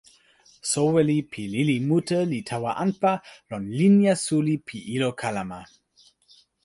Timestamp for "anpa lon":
2.83-3.63